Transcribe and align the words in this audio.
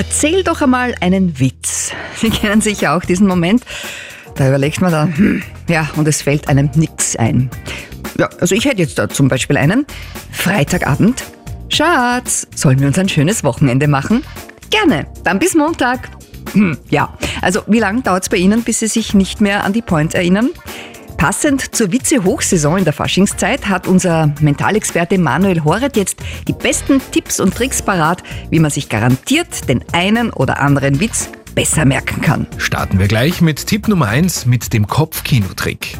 Erzähl 0.00 0.42
doch 0.42 0.62
einmal 0.62 0.94
einen 1.02 1.38
Witz. 1.38 1.92
Sie 2.16 2.30
kennen 2.30 2.62
sicher 2.62 2.96
auch 2.96 3.04
diesen 3.04 3.26
Moment. 3.26 3.62
Da 4.34 4.48
überlegt 4.48 4.80
man 4.80 4.92
dann, 4.92 5.14
hm, 5.14 5.42
ja, 5.68 5.90
und 5.94 6.08
es 6.08 6.22
fällt 6.22 6.48
einem 6.48 6.70
nix 6.74 7.16
ein. 7.16 7.50
Ja, 8.16 8.30
also 8.40 8.54
ich 8.54 8.64
hätte 8.64 8.80
jetzt 8.80 8.98
da 8.98 9.10
zum 9.10 9.28
Beispiel 9.28 9.58
einen. 9.58 9.84
Freitagabend. 10.30 11.22
Schatz, 11.68 12.46
sollen 12.54 12.80
wir 12.80 12.86
uns 12.86 12.98
ein 12.98 13.10
schönes 13.10 13.44
Wochenende 13.44 13.88
machen? 13.88 14.24
Gerne, 14.70 15.06
dann 15.22 15.38
bis 15.38 15.54
Montag. 15.54 16.08
Hm, 16.54 16.78
ja, 16.88 17.12
also 17.42 17.60
wie 17.66 17.78
lange 17.78 18.00
dauert 18.00 18.22
es 18.22 18.30
bei 18.30 18.38
Ihnen, 18.38 18.62
bis 18.62 18.78
Sie 18.78 18.86
sich 18.86 19.12
nicht 19.12 19.42
mehr 19.42 19.64
an 19.64 19.74
die 19.74 19.82
Point 19.82 20.14
erinnern? 20.14 20.48
Passend 21.20 21.76
zur 21.76 21.92
Witze-Hochsaison 21.92 22.78
in 22.78 22.84
der 22.84 22.94
Faschingszeit 22.94 23.68
hat 23.68 23.86
unser 23.86 24.34
Mentalexperte 24.40 25.18
Manuel 25.18 25.64
Horet 25.64 25.94
jetzt 25.98 26.16
die 26.48 26.54
besten 26.54 26.98
Tipps 27.12 27.40
und 27.40 27.54
Tricks 27.54 27.82
parat, 27.82 28.22
wie 28.48 28.58
man 28.58 28.70
sich 28.70 28.88
garantiert 28.88 29.68
den 29.68 29.84
einen 29.92 30.32
oder 30.32 30.60
anderen 30.60 30.98
Witz 30.98 31.28
besser 31.54 31.84
merken 31.84 32.22
kann. 32.22 32.46
Starten 32.56 32.98
wir 32.98 33.06
gleich 33.06 33.42
mit 33.42 33.66
Tipp 33.66 33.86
Nummer 33.86 34.08
1 34.08 34.46
mit 34.46 34.72
dem 34.72 34.86
Kopfkinotrick. 34.86 35.98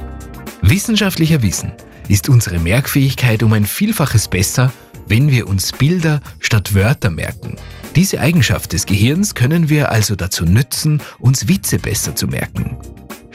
Wissenschaftlicher 0.63 1.43
Wissen 1.43 1.73
ist 2.09 2.31
unsere 2.31 2.59
Merkfähigkeit 2.59 3.43
um 3.43 3.53
ein 3.53 3.67
Vielfaches 3.67 4.27
besser, 4.27 4.73
wenn 5.07 5.31
wir 5.31 5.49
uns 5.49 5.73
Bilder 5.73 6.23
statt 6.39 6.75
Wörter 6.75 7.11
merken. 7.11 7.57
Diese 7.95 8.21
Eigenschaft 8.21 8.73
des 8.73 8.87
Gehirns 8.87 9.35
können 9.35 9.69
wir 9.69 9.93
also 9.93 10.17
dazu 10.17 10.47
nützen, 10.47 11.03
uns 11.19 11.47
Witze 11.47 11.79
besser 11.79 12.17
zu 12.17 12.27
merken. 12.27 12.79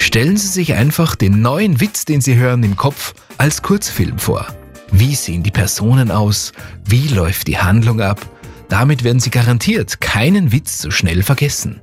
Stellen 0.05 0.38
Sie 0.38 0.48
sich 0.48 0.76
einfach 0.76 1.16
den 1.16 1.41
neuen 1.41 1.82
Witz, 1.82 2.05
den 2.05 2.22
Sie 2.22 2.36
hören, 2.36 2.62
im 2.62 2.76
Kopf 2.76 3.16
als 3.40 3.64
Kurzfilm 3.64 4.20
vor. 4.20 4.45
Wie 4.91 5.16
sehen 5.16 5.41
die 5.41 5.50
Personen 5.50 6.12
aus? 6.12 6.54
Wie 6.88 7.08
läuft 7.08 7.48
die 7.48 7.58
Handlung 7.58 8.02
ab? 8.02 8.22
Damit 8.70 9.04
werden 9.04 9.20
Sie 9.20 9.31
garantiert 9.31 10.00
keinen 10.02 10.52
Witz 10.52 10.80
so 10.80 10.91
schnell 10.91 11.23
vergessen. 11.23 11.81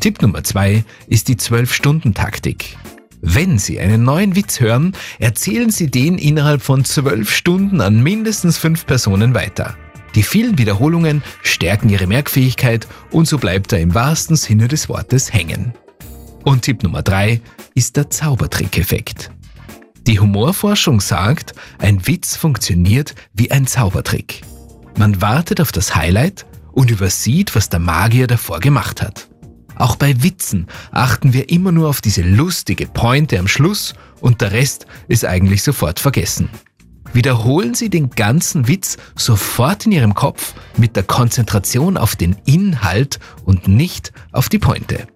Tipp 0.00 0.22
Nummer 0.22 0.44
zwei 0.44 0.82
ist 1.08 1.28
die 1.28 1.36
12-Stunden-Taktik. 1.36 2.78
Wenn 3.20 3.58
Sie 3.58 3.80
einen 3.80 4.02
neuen 4.02 4.34
Witz 4.34 4.58
hören, 4.58 4.96
erzählen 5.18 5.70
Sie 5.70 5.90
den 5.90 6.16
innerhalb 6.16 6.62
von 6.62 6.86
12 6.86 7.30
Stunden 7.30 7.82
an 7.82 8.02
mindestens 8.02 8.56
fünf 8.56 8.86
Personen 8.86 9.34
weiter. 9.34 9.76
Die 10.14 10.22
vielen 10.22 10.56
Wiederholungen 10.56 11.22
stärken 11.42 11.90
Ihre 11.90 12.06
Merkfähigkeit 12.06 12.88
und 13.10 13.28
so 13.28 13.36
bleibt 13.36 13.74
er 13.74 13.80
im 13.80 13.94
wahrsten 13.94 14.36
Sinne 14.36 14.68
des 14.68 14.88
Wortes 14.88 15.34
hängen. 15.34 15.74
Und 16.46 16.62
Tipp 16.62 16.84
Nummer 16.84 17.02
drei 17.02 17.40
ist 17.74 17.96
der 17.96 18.08
Zaubertrick-Effekt. 18.08 19.32
Die 20.06 20.20
Humorforschung 20.20 21.00
sagt, 21.00 21.54
ein 21.78 22.06
Witz 22.06 22.36
funktioniert 22.36 23.16
wie 23.34 23.50
ein 23.50 23.66
Zaubertrick. 23.66 24.42
Man 24.96 25.20
wartet 25.20 25.60
auf 25.60 25.72
das 25.72 25.96
Highlight 25.96 26.46
und 26.70 26.92
übersieht, 26.92 27.56
was 27.56 27.68
der 27.68 27.80
Magier 27.80 28.28
davor 28.28 28.60
gemacht 28.60 29.02
hat. 29.02 29.28
Auch 29.74 29.96
bei 29.96 30.22
Witzen 30.22 30.68
achten 30.92 31.32
wir 31.32 31.50
immer 31.50 31.72
nur 31.72 31.88
auf 31.88 32.00
diese 32.00 32.22
lustige 32.22 32.86
Pointe 32.86 33.40
am 33.40 33.48
Schluss 33.48 33.94
und 34.20 34.40
der 34.40 34.52
Rest 34.52 34.86
ist 35.08 35.24
eigentlich 35.24 35.64
sofort 35.64 35.98
vergessen. 35.98 36.48
Wiederholen 37.12 37.74
Sie 37.74 37.90
den 37.90 38.10
ganzen 38.10 38.68
Witz 38.68 38.98
sofort 39.16 39.84
in 39.86 39.90
Ihrem 39.90 40.14
Kopf 40.14 40.54
mit 40.76 40.94
der 40.94 41.02
Konzentration 41.02 41.96
auf 41.96 42.14
den 42.14 42.36
Inhalt 42.44 43.18
und 43.44 43.66
nicht 43.66 44.12
auf 44.30 44.48
die 44.48 44.60
Pointe. 44.60 45.08